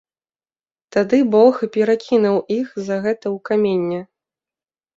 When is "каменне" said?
3.53-4.01